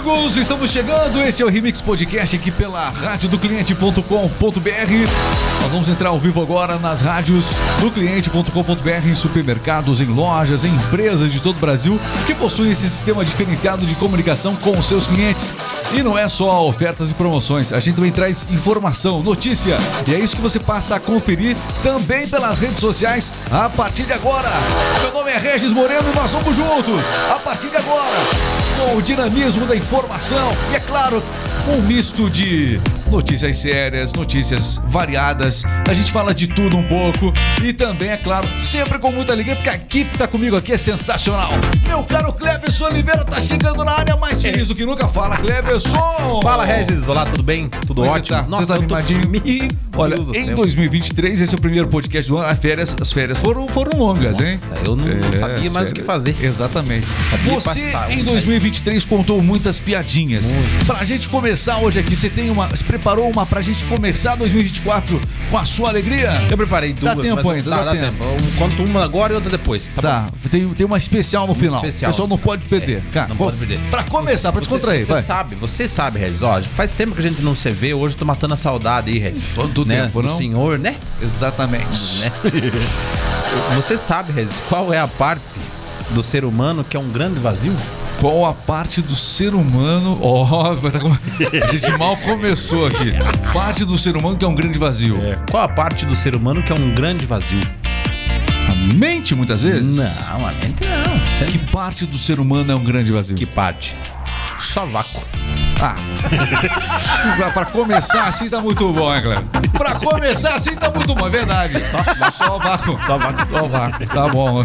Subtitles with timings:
[0.00, 1.20] juntos, estamos chegando.
[1.20, 4.00] Este é o Remix Podcast aqui pela rádio do cliente.com.br.
[5.60, 7.46] Nós vamos entrar ao vivo agora nas rádios
[7.80, 12.88] do cliente.com.br, em supermercados, em lojas, em empresas de todo o Brasil que possuem esse
[12.88, 15.52] sistema diferenciado de comunicação com os seus clientes.
[15.92, 19.76] E não é só ofertas e promoções, a gente também traz informação, notícia.
[20.08, 24.12] E é isso que você passa a conferir também pelas redes sociais a partir de
[24.12, 24.50] agora.
[25.02, 29.02] Meu nome é Regis Moreno e nós vamos juntos a partir de agora com o
[29.02, 31.22] dinamismo da informação e, é claro,
[31.68, 35.64] um misto de notícias sérias, notícias variadas.
[35.88, 39.54] A gente fala de tudo um pouco e também, é claro, sempre com muita alegria,
[39.54, 41.50] porque a equipe tá comigo aqui é sensacional.
[41.86, 45.06] Meu caro Cleverson Oliveira tá chegando na área mais feliz do que nunca.
[45.08, 46.40] Fala, Cleverson!
[46.42, 47.06] Fala, Regis.
[47.08, 47.68] Olá, tudo bem?
[47.68, 48.50] Tudo Como é que ótimo?
[48.50, 48.56] Tá?
[48.56, 49.20] Você tá tô- animadinho?
[49.28, 49.42] Meu
[49.94, 50.56] Olha, em céu.
[50.56, 52.48] 2023, esse é o primeiro podcast do ano.
[52.48, 54.58] As férias, as férias foram, foram longas, hein?
[54.70, 56.34] Nossa, eu não sabia as mais o que fazer.
[56.42, 57.06] Exatamente.
[57.28, 60.52] sabia Você, passar, em um 2023, contou muitas piadinhas.
[60.86, 62.68] Pra gente começar hoje aqui, você tem uma.
[62.68, 66.30] Você preparou uma pra gente começar 2024 com a sua alegria?
[66.48, 67.16] Eu preparei duas.
[67.16, 68.22] Dá tempo ainda, Tá, dá tempo.
[68.22, 69.90] Eu conto uma agora e outra depois.
[69.94, 71.80] Tá, Tá, tem, tem uma especial no final.
[71.80, 72.10] especial.
[72.10, 72.98] O pessoal não pode perder.
[72.98, 73.80] É, Cara, não pode perder.
[73.90, 75.22] Pra começar, pra Você, descontrair, você vai.
[75.22, 76.42] sabe, você sabe, Regis.
[76.44, 77.92] Ó, faz tempo que a gente não se vê.
[77.92, 79.48] Hoje eu tô matando a saudade aí, Regis.
[79.56, 80.02] Quanto né?
[80.04, 80.38] tempo, Do não?
[80.38, 80.94] senhor, né?
[81.20, 82.20] Exatamente.
[82.20, 82.32] né?
[83.74, 85.42] você sabe, Regis, qual é a parte
[86.10, 87.74] do ser humano que é um grande vazio?
[88.22, 90.16] Qual a parte do ser humano.
[90.22, 90.46] Ó,
[90.76, 91.12] com-
[91.62, 93.12] a gente mal começou aqui.
[93.52, 95.18] Parte do ser humano que é um grande vazio.
[95.50, 97.60] Qual a parte do ser humano que é um grande vazio?
[97.84, 99.96] A mente, muitas vezes?
[99.96, 100.06] Não,
[100.46, 101.26] a mente não.
[101.26, 103.34] Você- Que parte do ser humano é um grande vazio?
[103.36, 103.94] Que parte?
[104.62, 105.20] Só vácuo.
[105.80, 105.96] Ah.
[107.36, 109.42] pra, pra começar assim tá muito bom, hein, Cleber?
[109.72, 111.84] Pra começar assim tá muito bom, é verdade.
[111.84, 111.98] Só,
[112.30, 112.98] só vácuo.
[113.04, 113.48] Só vácuo.
[113.48, 114.06] Só vácuo.
[114.06, 114.62] Tá bom.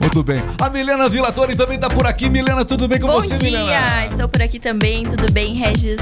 [0.00, 0.42] Muito bem.
[0.60, 2.28] A Milena Vilatori também tá por aqui.
[2.28, 4.06] Milena, tudo bem com Bom você, dia, Milena?
[4.06, 6.00] estou por aqui também, tudo bem, Regis?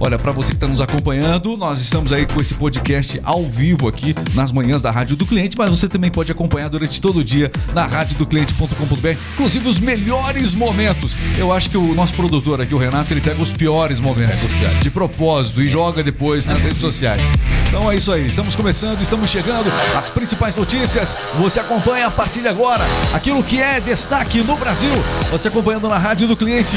[0.00, 3.88] Olha, pra você que tá nos acompanhando, nós estamos aí com esse podcast ao vivo
[3.88, 7.24] aqui nas manhãs da Rádio do Cliente, mas você também pode acompanhar durante todo o
[7.24, 11.16] dia na radiodocliente.com.br, inclusive os melhores momentos.
[11.38, 14.44] Eu acho que o nosso produtor aqui, o Renato, ele pega os piores momentos.
[14.44, 14.80] os piores.
[14.80, 17.22] De propósito e joga depois nas redes sociais.
[17.68, 19.70] Então é isso aí, estamos começando, estamos chegando.
[19.96, 22.84] As principais notícias você acompanha a partir de agora.
[23.12, 24.92] Aquilo que é destaque no Brasil,
[25.30, 26.76] você acompanhando na Rádio do Cliente.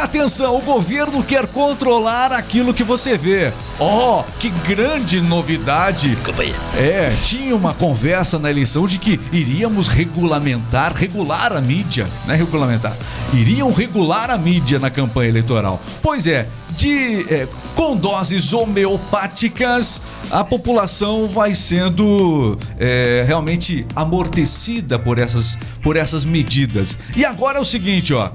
[0.00, 3.52] Atenção, o governo quer controlar aquilo que você vê.
[3.80, 6.16] Oh, que grande novidade!
[6.76, 12.36] É, tinha uma conversa na eleição de que iríamos regulamentar, regular a mídia, não é
[12.36, 12.96] regulamentar,
[13.34, 15.82] iriam regular a mídia na campanha eleitoral.
[16.00, 25.18] Pois é, de é, com doses homeopáticas, a população vai sendo é, realmente amortecida por
[25.18, 26.96] essas, por essas medidas.
[27.16, 28.30] E agora é o seguinte, ó.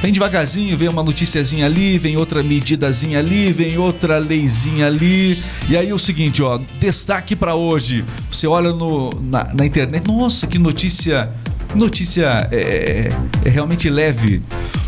[0.00, 5.42] Vem devagarzinho, vem uma noticiazinha ali, vem outra medidazinha ali, vem outra leizinha ali.
[5.68, 8.04] E aí o seguinte, ó, destaque pra hoje.
[8.30, 11.30] Você olha no, na, na internet, nossa, que notícia,
[11.74, 13.12] notícia é,
[13.44, 14.40] é realmente leve.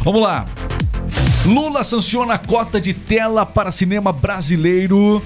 [0.04, 0.46] Vamos lá.
[1.44, 5.20] Lula sanciona a cota de tela para cinema brasileiro.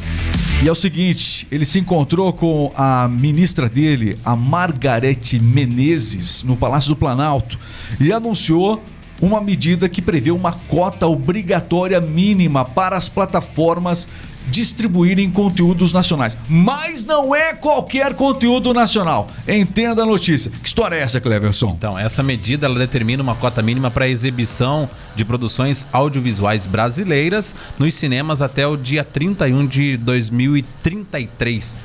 [0.62, 6.56] E é o seguinte, ele se encontrou com a ministra dele, a Margarete Menezes, no
[6.56, 7.58] Palácio do Planalto,
[8.00, 8.82] e anunciou
[9.24, 14.08] uma medida que prevê uma cota obrigatória mínima para as plataformas
[14.48, 16.36] distribuírem conteúdos nacionais.
[16.48, 19.28] Mas não é qualquer conteúdo nacional.
[19.48, 20.50] Entenda a notícia.
[20.50, 21.74] Que história é essa, Cleverson?
[21.76, 27.94] Então, essa medida ela determina uma cota mínima para exibição de produções audiovisuais brasileiras nos
[27.94, 31.76] cinemas até o dia 31 de 2033.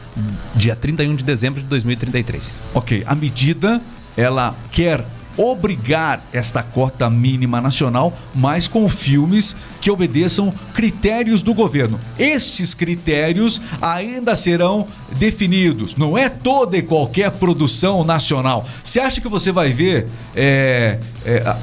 [0.55, 2.61] Dia 31 de dezembro de 2033.
[2.73, 3.81] Ok, a medida
[4.17, 5.05] ela quer
[5.39, 11.97] obrigar esta cota mínima nacional, mas com filmes que obedeçam critérios do governo.
[12.19, 15.95] Estes critérios ainda serão definidos.
[15.95, 18.67] Não é toda e qualquer produção nacional.
[18.83, 21.55] Você acha que você vai ver é, é,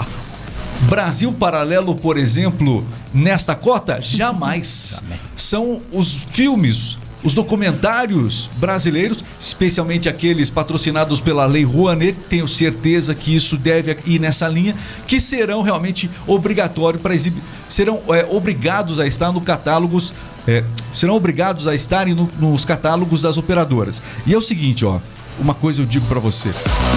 [0.89, 2.83] Brasil Paralelo, por exemplo,
[3.13, 4.01] nesta cota?
[4.01, 5.03] Jamais.
[5.37, 6.97] São os filmes,
[7.27, 14.21] os documentários brasileiros, especialmente aqueles patrocinados pela Lei Rouanet, tenho certeza que isso deve ir
[14.21, 14.77] nessa linha,
[15.09, 20.15] que serão realmente obrigatórios para exibir, serão é, obrigados a estar no catálogos,
[20.47, 20.63] é,
[20.93, 24.01] serão obrigados a estarem no- nos catálogos das operadoras.
[24.25, 25.01] E é o seguinte, ó,
[25.39, 26.51] uma coisa eu digo pra você.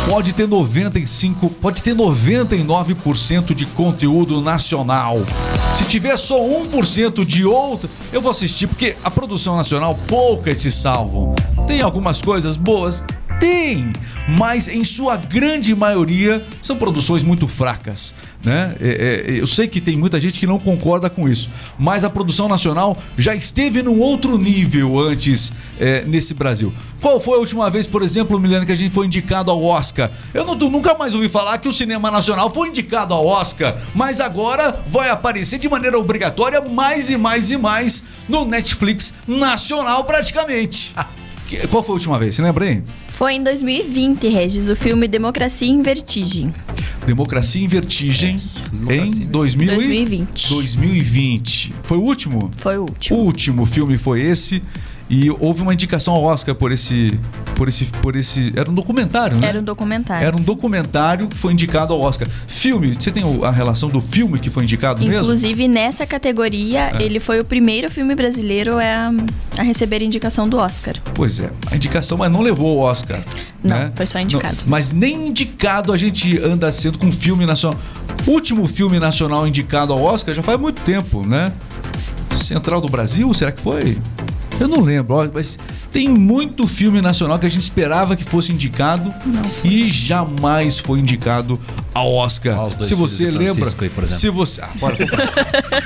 [0.10, 5.20] Pode ter 95, pode ter 99% de conteúdo nacional.
[5.76, 10.72] Se tiver só 1% de outro, eu vou assistir porque a produção nacional poucas se
[10.72, 11.36] salvam.
[11.68, 13.06] Tem algumas coisas boas,
[13.40, 13.92] Tem,
[14.38, 18.14] mas em sua grande maioria são produções muito fracas.
[18.44, 18.76] Né?
[18.80, 22.10] É, é, eu sei que tem muita gente que não concorda com isso, mas a
[22.10, 26.74] produção nacional já esteve num outro nível antes é, nesse Brasil.
[27.02, 30.12] Qual foi a última vez, por exemplo, Milena, que a gente foi indicado ao Oscar?
[30.34, 34.20] Eu não, nunca mais ouvi falar que o cinema nacional foi indicado ao Oscar, mas
[34.20, 40.94] agora vai aparecer de maneira obrigatória mais e mais e mais no Netflix nacional praticamente.
[41.70, 42.36] Qual foi a última vez?
[42.36, 42.84] Você lembra aí?
[43.20, 46.54] Foi em 2020, Regis, o filme Democracia em Vertigem.
[47.06, 48.40] Democracia em Vertigem
[48.72, 50.50] Democracia em 2000 2020.
[50.50, 51.74] 2020.
[51.84, 52.50] Foi o último?
[52.56, 53.20] Foi o O último.
[53.20, 54.62] último filme foi esse
[55.10, 57.20] e houve uma indicação ao Oscar por esse
[57.56, 59.48] por esse por esse era um documentário, né?
[59.50, 60.28] Era um documentário.
[60.28, 62.28] Era um documentário que foi indicado ao Oscar.
[62.48, 65.16] Filme, você tem a relação do filme que foi indicado mesmo?
[65.16, 67.02] Inclusive, nessa categoria, É.
[67.02, 69.12] ele foi o primeiro filme brasileiro a,
[69.58, 70.96] a receber a indicação do Oscar.
[71.16, 73.20] Pois é, a indicação, mas não levou o Oscar.
[73.64, 73.92] Não, né?
[73.96, 74.56] foi só indicado.
[74.62, 77.80] Não, mas nem indicado a gente anda sendo com filme nacional.
[78.28, 81.52] Último filme nacional indicado ao Oscar já faz muito tempo, né?
[82.38, 83.98] Central do Brasil, será que foi?
[84.60, 85.58] Eu não lembro, ó, mas
[85.92, 89.14] tem muito filme nacional que a gente esperava que fosse indicado
[89.64, 91.60] e jamais foi indicado
[91.94, 92.60] ao Oscar.
[92.60, 94.08] Ó, os dois se você lembra, aí, por exemplo.
[94.08, 94.98] se você, ah, bora,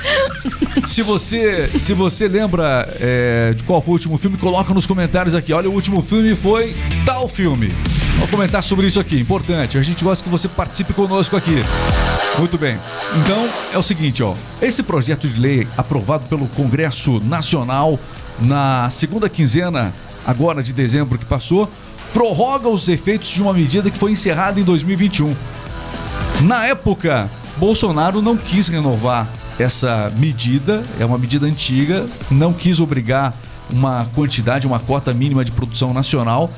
[0.86, 5.34] se você, se você lembra é, de qual foi o último filme, coloca nos comentários
[5.34, 5.52] aqui.
[5.52, 6.74] Olha, o último filme foi
[7.06, 7.72] tal filme.
[8.14, 9.78] Vamos comentar sobre isso aqui, importante.
[9.78, 11.64] A gente gosta que você participe conosco aqui.
[12.38, 12.78] Muito bem.
[13.20, 14.34] Então, é o seguinte, ó.
[14.60, 17.98] Esse projeto de lei aprovado pelo Congresso Nacional
[18.40, 19.92] na segunda quinzena
[20.26, 21.70] agora de dezembro que passou,
[22.12, 25.34] prorroga os efeitos de uma medida que foi encerrada em 2021.
[26.42, 29.28] Na época, Bolsonaro não quis renovar
[29.58, 33.34] essa medida, é uma medida antiga, não quis obrigar
[33.70, 36.52] uma quantidade, uma cota mínima de produção nacional,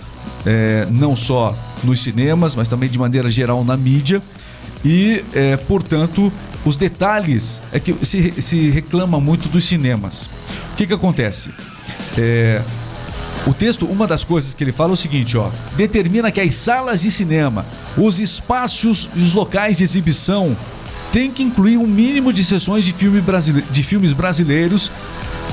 [0.44, 4.22] é, não só nos cinemas, mas também de maneira geral na mídia.
[4.84, 6.32] E, é, portanto,
[6.64, 10.28] os detalhes é que se, se reclama muito dos cinemas.
[10.76, 11.54] O que, que acontece?
[12.18, 12.60] É,
[13.46, 16.52] o texto, uma das coisas que ele fala é o seguinte, ó, determina que as
[16.52, 17.64] salas de cinema,
[17.96, 20.54] os espaços e os locais de exibição
[21.14, 24.92] têm que incluir um mínimo de sessões de, filme brasile- de filmes brasileiros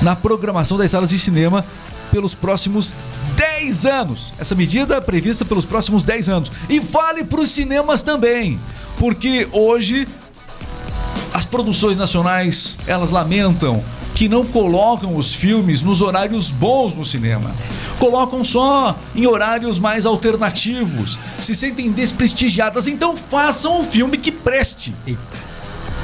[0.02, 1.64] na programação das salas de cinema
[2.12, 2.94] pelos próximos
[3.34, 4.34] 10 anos.
[4.38, 6.52] Essa medida é prevista pelos próximos 10 anos.
[6.68, 8.60] E vale para os cinemas também,
[8.98, 10.06] porque hoje
[11.32, 13.82] as produções nacionais, elas lamentam
[14.14, 17.50] que não colocam os filmes nos horários bons no cinema.
[17.98, 21.18] Colocam só em horários mais alternativos.
[21.40, 22.86] Se sentem desprestigiadas.
[22.86, 24.94] Então façam um filme que preste.
[25.06, 25.38] Eita.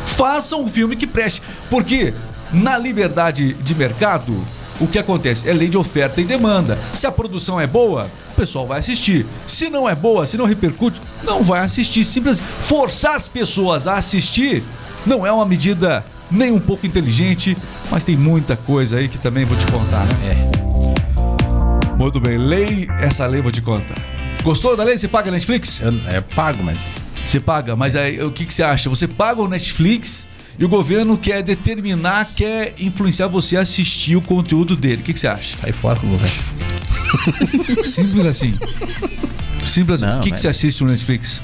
[0.06, 1.40] Façam um filme que preste.
[1.68, 2.12] Porque
[2.52, 4.36] na liberdade de mercado,
[4.80, 5.49] o que acontece?
[5.49, 6.76] É lei de oferta e demanda.
[6.92, 9.25] Se a produção é boa, o pessoal vai assistir.
[9.46, 12.04] Se não é boa, se não repercute, não vai assistir.
[12.04, 12.40] Simples.
[12.62, 14.64] Forçar as pessoas a assistir
[15.06, 17.56] não é uma medida nem um pouco inteligente,
[17.90, 20.12] mas tem muita coisa aí que também vou te contar, né?
[20.56, 21.96] É.
[21.96, 23.96] Muito bem, lei, essa lei eu vou te contar.
[24.42, 24.96] Gostou da lei?
[24.96, 25.80] Você paga Netflix?
[25.80, 26.99] Eu, é pago, mas.
[27.26, 28.88] Você paga, mas aí o que, que você acha?
[28.88, 30.26] Você paga o Netflix
[30.58, 35.02] e o governo quer determinar, quer influenciar você a assistir o conteúdo dele.
[35.02, 35.58] O que, que você acha?
[35.58, 37.84] Sai fora com o governo.
[37.84, 38.58] Simples assim.
[39.64, 40.16] Simples assim.
[40.18, 41.42] O que, que mas- você assiste no Netflix?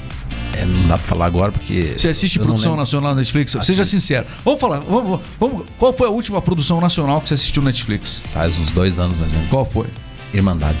[0.57, 1.93] É, não dá pra falar agora porque.
[1.97, 3.51] Você assiste produção nacional na Netflix?
[3.51, 3.85] Seja Assisto.
[3.85, 4.25] sincero.
[4.43, 4.79] Vamos falar.
[4.79, 8.31] Vamos, vamos- qual foi a última produção nacional que você assistiu no Netflix?
[8.33, 9.51] Faz uns dois anos mais ou menos.
[9.51, 9.87] Qual foi?
[10.33, 10.77] Irmandade.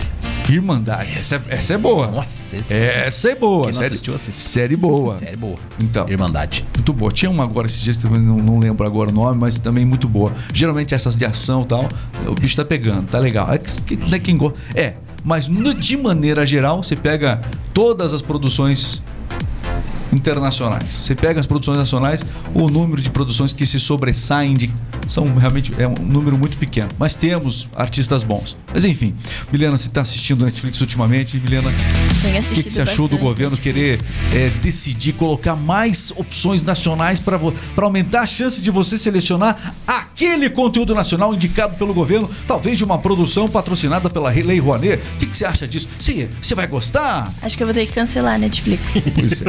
[0.49, 1.11] Irmandade.
[1.15, 2.07] Essa, é- essa é boa.
[2.07, 3.63] Nossa, esse Essa é boa.
[3.65, 4.41] Quem série, assistiu, assiste.
[4.41, 5.13] série boa.
[5.13, 5.55] Série boa.
[5.79, 6.07] Então.
[6.09, 6.65] Irmandade.
[6.75, 7.11] Muito boa.
[7.11, 10.07] Tinha uma agora esses dias, também não, não lembro agora o nome, mas também muito
[10.07, 10.31] boa.
[10.53, 11.87] Geralmente essas de ação e tal,
[12.25, 13.51] o bicho tá pegando, tá legal.
[13.51, 14.57] É, que, é quem gosta.
[14.75, 14.93] É,
[15.23, 17.41] mas no- de maneira geral, você pega
[17.73, 19.01] todas as produções
[20.13, 20.85] internacionais.
[20.85, 22.23] Você pega as produções nacionais,
[22.53, 24.73] o número de produções que se sobressaem de,
[25.09, 26.89] são realmente é um número muito pequeno.
[26.97, 28.57] Mas temos artistas bons.
[28.73, 29.15] Mas enfim,
[29.51, 31.69] Milena, você está assistindo Netflix ultimamente, Milena?
[31.69, 33.21] O que, que você achou do bastante.
[33.21, 33.99] governo querer
[34.33, 37.39] é, decidir colocar mais opções nacionais para
[37.77, 42.97] aumentar a chance de você selecionar aquele conteúdo nacional indicado pelo governo, talvez de uma
[42.97, 45.01] produção patrocinada pela Lei Rouanet?
[45.15, 45.87] O que, que você acha disso?
[45.99, 47.31] Você você vai gostar?
[47.41, 48.93] Acho que eu vou ter que cancelar a Netflix.
[49.13, 49.45] Pois é.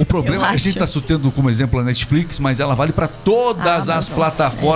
[0.00, 2.92] O problema é que a gente está citando como exemplo a Netflix, mas ela vale
[2.92, 4.10] para todas as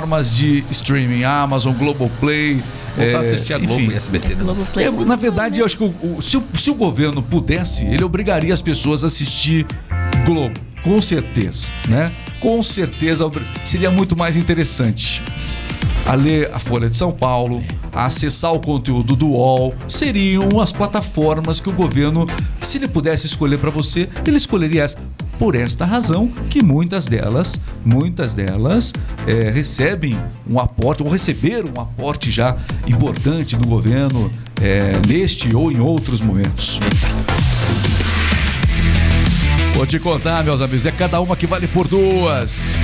[0.07, 0.26] Amazon.
[0.27, 2.63] Plataformas de streaming, Amazon, Globoplay.
[2.97, 3.93] Voltar a é, assistir a Globo enfim.
[3.93, 4.37] e SBT.
[4.81, 8.03] É, na verdade, eu acho que o- o- se, o, se o governo pudesse, ele
[8.03, 9.67] obrigaria as pessoas a assistir
[10.25, 10.59] Globo.
[10.83, 12.13] Com certeza, né?
[12.41, 13.31] Com certeza
[13.65, 15.23] seria muito mais interessante.
[16.07, 20.71] A ler a Folha de São Paulo, a acessar o conteúdo do UOL, seriam as
[20.73, 22.27] plataformas que o governo,
[22.61, 24.97] se ele pudesse escolher para você, ele escolheria essa.
[25.39, 28.93] Por esta razão que muitas delas, muitas delas
[29.27, 34.31] é, recebem um aporte ou receberam um aporte já importante do governo
[34.63, 36.81] é, neste ou em outros momentos.
[39.75, 42.75] Vou te contar, meus amigos, é cada uma que vale por duas.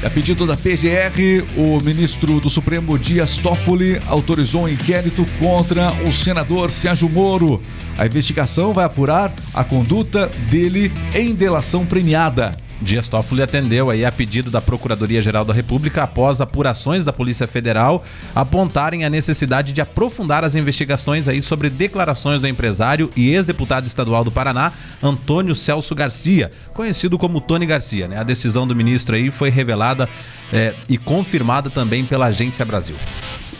[0.00, 6.12] A pedido da PGR, o ministro do Supremo Dias Toffoli autorizou um inquérito contra o
[6.12, 7.60] senador Sérgio Moro.
[7.98, 12.56] A investigação vai apurar a conduta dele em delação premiada.
[12.80, 18.04] Dias Toffoli atendeu aí a pedido da Procuradoria-Geral da República após apurações da Polícia Federal
[18.34, 24.22] apontarem a necessidade de aprofundar as investigações aí sobre declarações do empresário e ex-deputado estadual
[24.22, 28.06] do Paraná, Antônio Celso Garcia, conhecido como Tony Garcia.
[28.06, 28.16] Né?
[28.18, 30.08] A decisão do ministro aí foi revelada
[30.52, 32.96] é, e confirmada também pela Agência Brasil.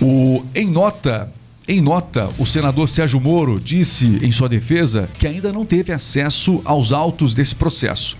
[0.00, 1.28] O, em nota,
[1.66, 6.62] em nota, o senador Sérgio Moro disse em sua defesa que ainda não teve acesso
[6.64, 8.16] aos autos desse processo.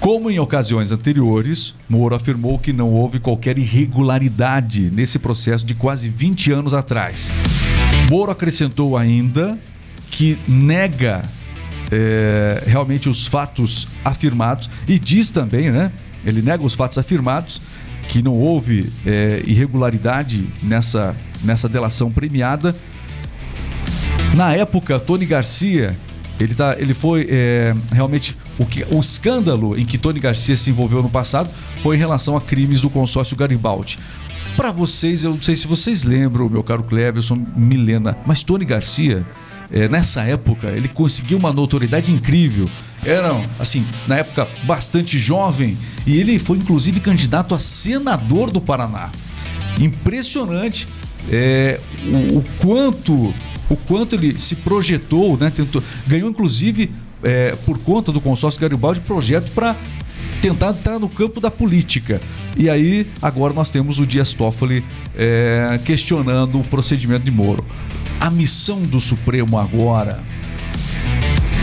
[0.00, 6.08] Como em ocasiões anteriores, Moro afirmou que não houve qualquer irregularidade nesse processo de quase
[6.08, 7.30] 20 anos atrás.
[8.08, 9.58] Moro acrescentou ainda
[10.10, 11.22] que nega
[11.92, 15.92] é, realmente os fatos afirmados e diz também, né?
[16.24, 17.60] Ele nega os fatos afirmados
[18.08, 21.14] que não houve é, irregularidade nessa,
[21.44, 22.74] nessa delação premiada.
[24.34, 25.94] Na época, Tony Garcia,
[26.40, 30.68] ele, tá, ele foi é, realmente o, que, o escândalo em que Tony Garcia se
[30.68, 31.48] envolveu no passado
[31.82, 33.98] foi em relação a crimes do consórcio Garibaldi.
[34.54, 39.26] Para vocês, eu não sei se vocês lembram, meu caro Cleverson, Milena, mas Tony Garcia,
[39.72, 42.68] é, nessa época, ele conseguiu uma notoriedade incrível.
[43.02, 45.74] Era, assim, na época, bastante jovem
[46.06, 49.08] e ele foi inclusive candidato a senador do Paraná.
[49.80, 50.86] Impressionante
[51.30, 53.34] é, o, o, quanto
[53.70, 55.48] o quanto ele se projetou, né?
[55.48, 56.90] Tentou, ganhou inclusive
[57.22, 59.76] é, por conta do consórcio Garibaldi, projeto para
[60.40, 62.20] tentar entrar no campo da política.
[62.56, 64.84] E aí, agora nós temos o Dias Toffoli
[65.16, 67.64] é, questionando o procedimento de Moro.
[68.20, 70.20] A missão do Supremo agora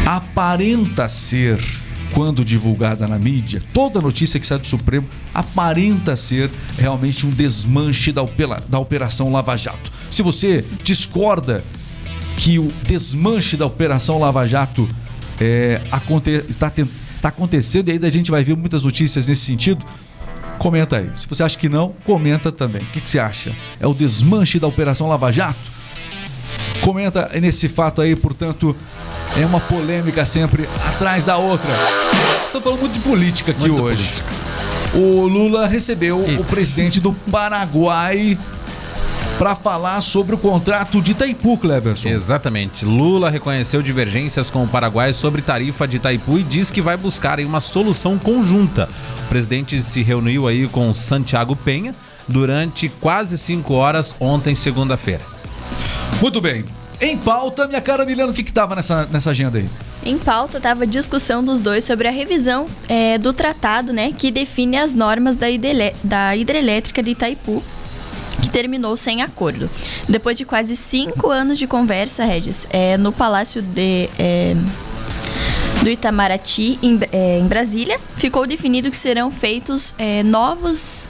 [0.06, 1.60] aparenta ser,
[2.14, 8.12] quando divulgada na mídia, toda notícia que sai do Supremo aparenta ser realmente um desmanche
[8.12, 8.26] da,
[8.70, 9.92] da Operação Lava Jato.
[10.10, 11.64] Se você discorda
[12.38, 14.88] que o desmanche da Operação Lava Jato
[15.40, 16.72] é, aconte está,
[17.16, 19.86] está acontecendo e aí a gente vai ver muitas notícias nesse sentido.
[20.58, 21.10] Comenta aí.
[21.14, 22.82] Se você acha que não, comenta também.
[22.82, 23.56] O que, que você acha?
[23.80, 25.60] É o desmanche da Operação Lava Jato?
[26.82, 28.76] Comenta nesse fato aí, portanto,
[29.36, 31.72] é uma polêmica sempre atrás da outra.
[32.46, 34.04] Estou falando muito de política aqui Muita hoje.
[34.04, 34.48] Política.
[34.96, 36.38] O Lula recebeu e...
[36.38, 38.38] o presidente do Paraguai
[39.38, 42.10] para falar sobre o contrato de Itaipu, Cleverson.
[42.10, 42.84] Exatamente.
[42.84, 47.40] Lula reconheceu divergências com o Paraguai sobre tarifa de Itaipu e diz que vai buscar
[47.40, 48.90] uma solução conjunta.
[49.26, 51.94] O presidente se reuniu aí com Santiago Penha
[52.28, 55.24] durante quase cinco horas ontem, segunda-feira.
[56.20, 56.66] Muito bem.
[57.00, 59.70] Em pauta, minha cara Milena, o que estava nessa, nessa agenda aí?
[60.04, 64.32] Em pauta estava a discussão dos dois sobre a revisão é, do tratado, né, que
[64.32, 65.46] define as normas da,
[66.04, 67.64] da hidrelétrica de Itaipu
[68.42, 69.70] que terminou sem acordo.
[70.08, 74.10] Depois de quase cinco anos de conversa, Regis, é, no Palácio de.
[74.18, 74.56] É,
[75.84, 81.08] do Itamaraty, em, é, em, Brasília, ficou definido que serão feitos é, novos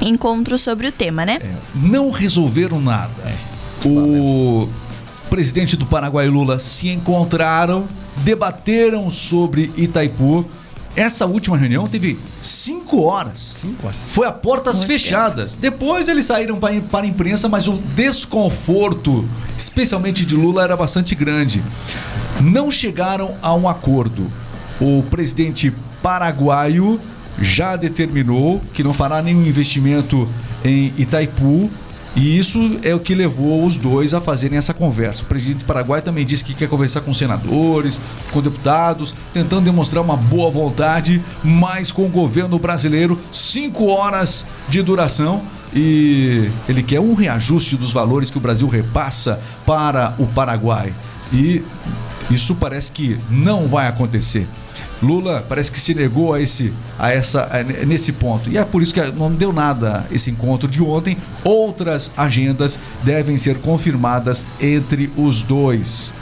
[0.00, 1.38] encontros sobre o tema, né?
[1.42, 3.12] É, não resolveram nada.
[3.24, 3.36] É.
[3.86, 4.68] O
[5.28, 7.86] presidente do Paraguai, Lula, se encontraram,
[8.16, 10.48] debateram sobre Itaipu
[10.96, 13.52] essa última reunião teve cinco horas.
[13.54, 14.10] Cinco horas.
[14.12, 15.52] Foi a portas Muito fechadas.
[15.52, 15.62] Tempo.
[15.62, 21.14] Depois eles saíram para, para a imprensa, mas o desconforto, especialmente de Lula, era bastante
[21.14, 21.62] grande.
[22.40, 24.30] Não chegaram a um acordo.
[24.80, 27.00] O presidente paraguaio
[27.40, 30.28] já determinou que não fará nenhum investimento
[30.64, 31.70] em Itaipu
[32.16, 35.22] e isso é o que levou os dois a fazerem essa conversa.
[35.22, 38.00] O presidente do Paraguai também disse que quer conversar com senadores,
[38.32, 44.82] com deputados, tentando demonstrar uma boa vontade, mas com o governo brasileiro, cinco horas de
[44.82, 45.42] duração.
[45.72, 50.92] E ele quer um reajuste dos valores que o Brasil repassa para o Paraguai.
[51.32, 51.62] E
[52.30, 54.46] isso parece que não vai acontecer.
[55.02, 58.50] Lula parece que se negou a esse, a essa, a, nesse ponto.
[58.50, 61.16] E é por isso que não deu nada esse encontro de ontem.
[61.42, 66.12] Outras agendas devem ser confirmadas entre os dois.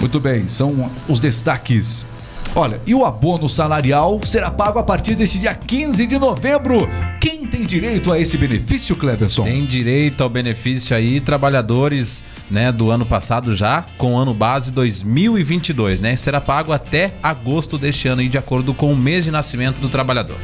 [0.00, 2.06] Muito bem, são os destaques.
[2.54, 6.88] Olha, e o abono salarial será pago a partir desse dia 15 de novembro
[7.20, 9.42] Quem tem direito a esse benefício, Cleberson?
[9.42, 16.00] Tem direito ao benefício aí trabalhadores, né, do ano passado já, com ano base 2022,
[16.00, 16.16] né?
[16.16, 19.88] Será pago até agosto deste ano aí, de acordo com o mês de nascimento do
[19.88, 20.36] trabalhador.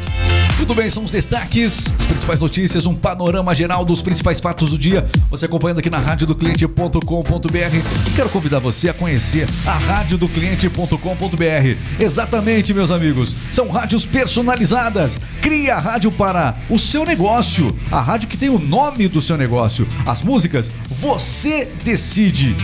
[0.58, 4.78] Tudo bem, são os destaques, as principais notícias, um panorama geral dos principais fatos do
[4.78, 5.06] dia.
[5.28, 8.16] Você acompanhando aqui na radiodocliente.com.br.
[8.16, 12.00] Quero convidar você a conhecer a radiodocliente.com.br.
[12.00, 13.36] Exatamente, meus amigos.
[13.52, 15.20] São rádios personalizadas.
[15.42, 17.76] Cria a rádio para o seu negócio.
[17.92, 19.86] A rádio que tem o nome do seu negócio.
[20.06, 22.56] As músicas, você decide.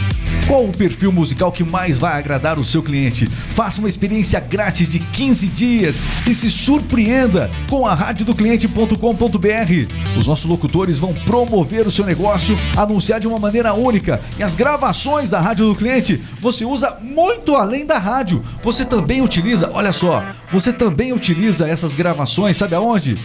[0.47, 3.27] Qual o perfil musical que mais vai agradar o seu cliente?
[3.27, 10.19] Faça uma experiência grátis de 15 dias e se surpreenda com a radiodocliente.com.br.
[10.19, 14.21] Os nossos locutores vão promover o seu negócio, anunciar de uma maneira única.
[14.39, 18.43] E as gravações da Rádio do Cliente você usa muito além da rádio.
[18.63, 23.17] Você também utiliza, olha só, você também utiliza essas gravações, sabe aonde?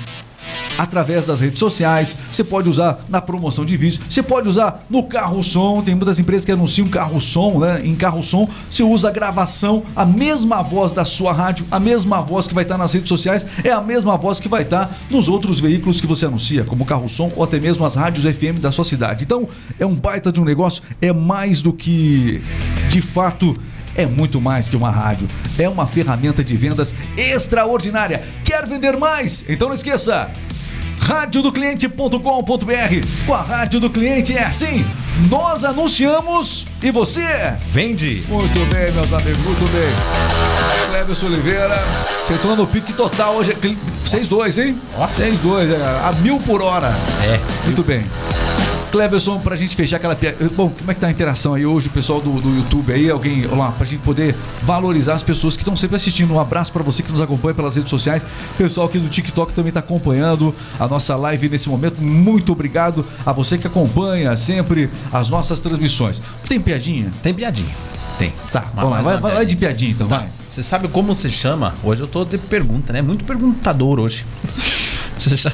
[0.78, 5.04] Através das redes sociais, você pode usar na promoção de vídeo, você pode usar no
[5.04, 7.82] carro som, tem muitas empresas que anunciam carro som, né?
[7.84, 12.22] Em carro som, você usa a gravação, a mesma voz da sua rádio, a mesma
[12.22, 15.28] voz que vai estar nas redes sociais, é a mesma voz que vai estar nos
[15.28, 18.72] outros veículos que você anuncia, como carro som ou até mesmo as rádios FM da
[18.72, 19.24] sua cidade.
[19.24, 19.48] Então,
[19.80, 22.42] é um baita de um negócio, é mais do que
[22.90, 23.56] de fato
[23.98, 25.28] é muito mais que uma rádio.
[25.58, 28.24] É uma ferramenta de vendas extraordinária.
[28.46, 29.44] Quer vender mais?
[29.50, 30.30] Então não esqueça
[31.08, 33.26] radiodocliente.com.br.
[33.26, 34.86] Com a Rádio do Cliente é assim.
[35.30, 37.26] Nós anunciamos e você
[37.68, 38.22] vende.
[38.28, 39.90] Muito bem, meus amigos, muito bem.
[40.90, 41.82] Cleverson Oliveira,
[42.24, 43.56] acertou no pique total hoje.
[44.06, 44.78] 6-2, hein?
[45.00, 45.76] 6-2, é,
[46.08, 46.94] a mil por hora.
[47.24, 47.40] É.
[47.66, 48.04] Muito bem.
[48.92, 50.38] Cleverson, pra gente fechar aquela piada.
[50.56, 53.10] Bom, como é que tá a interação aí hoje, o pessoal do, do YouTube aí?
[53.10, 56.34] Alguém lá, pra gente poder valorizar as pessoas que estão sempre assistindo.
[56.34, 58.26] Um abraço para você que nos acompanha pelas redes sociais.
[58.58, 62.02] Pessoal aqui do TikTok também tá acompanhando a nossa live nesse momento.
[62.02, 66.22] Muito obrigado a você que acompanha sempre as nossas transmissões.
[66.48, 67.12] Tem piadinha?
[67.22, 67.76] Tem piadinha.
[68.18, 68.34] Tem.
[68.52, 69.02] Tá, vamos lá.
[69.02, 70.20] Vai, vai, de piadinha então, tá.
[70.20, 70.28] vai.
[70.50, 71.76] Você sabe como se chama?
[71.84, 73.02] Hoje eu tô de pergunta, né?
[73.02, 74.26] Muito perguntador hoje.
[75.18, 75.52] Você, já,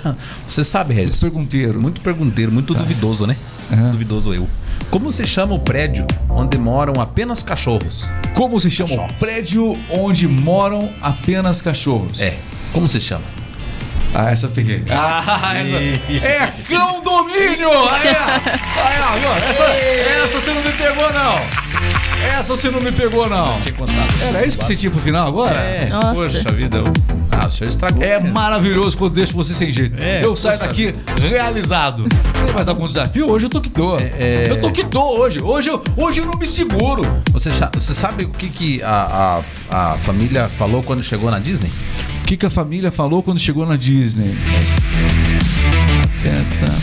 [0.47, 1.21] você sabe, Regis?
[1.21, 1.81] Muito pergunteiro.
[1.81, 2.79] Muito pergunteiro, muito tá.
[2.81, 3.35] duvidoso, né?
[3.71, 3.91] Uhum.
[3.91, 4.47] Duvidoso eu.
[4.89, 8.11] Como se chama o prédio onde moram apenas cachorros?
[8.35, 9.11] Como se chama Cachorros.
[9.11, 12.19] o prédio onde moram apenas cachorros?
[12.21, 12.37] É.
[12.71, 13.23] Como se chama?
[14.13, 14.83] Ah, essa eu peguei.
[14.91, 16.25] Ah, essa.
[16.27, 17.69] É cão domínio!
[17.89, 19.45] Aí, aí, agora.
[19.45, 21.39] Essa, essa você não me pegou, não.
[22.31, 23.59] Essa você não me pegou, não.
[23.61, 23.97] Tinha contado.
[24.27, 25.59] Era isso que você tinha pro final agora?
[25.59, 25.89] É.
[25.89, 26.13] Nossa.
[26.13, 26.77] Poxa vida.
[26.77, 26.93] eu-
[27.47, 28.01] O senhor estragou.
[28.03, 28.33] É mesmo.
[28.33, 29.95] maravilhoso quando deixo você sem jeito.
[30.01, 32.05] É, eu saio daqui realizado.
[32.45, 33.29] Tem mais algum desafio?
[33.29, 33.97] Hoje eu tô que tô.
[33.97, 35.41] é- Eu tô que hoje.
[35.41, 37.03] Hoje eu, hoje eu não me seguro.
[37.31, 41.69] Você, você sabe o que, que a, a, a família falou quando chegou na Disney?
[42.21, 44.33] O que, que a família falou quando chegou na Disney?
[46.21, 46.73] Tenta.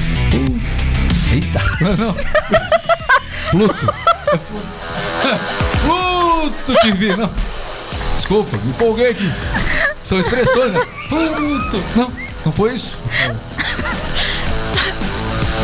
[1.33, 1.61] Eita.
[1.81, 2.15] Não, não.
[3.51, 3.95] Pluto.
[5.83, 7.31] Pluto que vi, não.
[8.15, 9.31] Desculpa, me empolguei aqui.
[10.11, 10.81] São expressões, né?
[11.09, 11.81] Pluto.
[11.95, 12.13] Não,
[12.45, 12.99] não foi isso?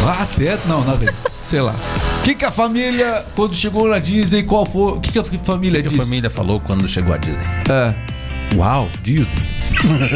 [0.07, 0.69] Ah, teto.
[0.69, 1.13] Não, nada.
[1.49, 1.75] Sei lá.
[2.21, 4.93] O que, que a família, quando chegou na Disney, qual foi?
[4.93, 6.01] O que, que a família O que a disse?
[6.01, 7.45] família falou quando chegou a Disney?
[7.69, 7.93] É.
[8.55, 9.35] Uau, Disney.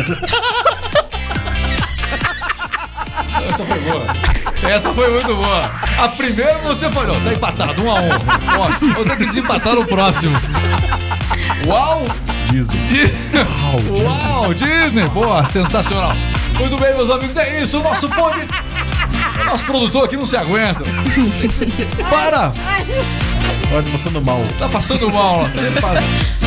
[3.49, 4.07] Essa foi boa.
[4.63, 5.63] Essa foi muito boa.
[5.99, 8.11] A primeira você falou, tá empatado, um a um.
[8.11, 10.37] Ó, Vou ter que desempatar no próximo.
[11.67, 12.05] Uau!
[12.51, 12.77] Disney.
[12.89, 13.13] Di-
[14.05, 15.07] Uau, Disney!
[15.11, 16.13] Boa, sensacional.
[16.59, 17.79] Muito bem, meus amigos, é isso.
[17.79, 18.39] O nosso pod.
[19.47, 20.83] Nosso produtor aqui não se aguenta.
[22.11, 22.53] Para!
[23.73, 24.41] Olha, passando mal.
[24.59, 25.45] Tá passando mal.
[25.45, 25.81] ó.
[25.81, 26.05] Faz.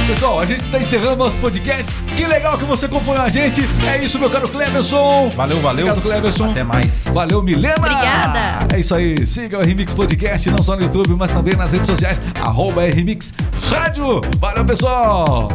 [0.07, 1.93] Pessoal, a gente tá encerrando nosso podcast.
[2.15, 3.65] Que legal que você acompanhou a gente.
[3.87, 5.29] É isso, meu caro Cleverson.
[5.29, 5.87] Valeu, valeu.
[5.87, 6.51] Obrigado, Cleverson.
[6.51, 7.07] Até mais.
[7.13, 7.75] Valeu, Milena!
[7.77, 8.67] Obrigada.
[8.75, 9.25] É isso aí.
[9.25, 12.21] Siga o RMix Podcast, não só no YouTube, mas também nas redes sociais.
[12.41, 13.33] Arroba RMix
[13.69, 14.21] Rádio.
[14.39, 15.47] Valeu, pessoal!